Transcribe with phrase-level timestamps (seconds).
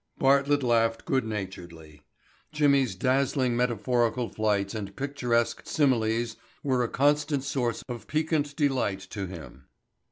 [0.17, 2.01] Bartlett laughed good naturedly.
[2.51, 9.27] Jimmy's dazzling metaphorical flights and picturesque similes were a constant source of piquant delight to
[9.27, 9.65] him.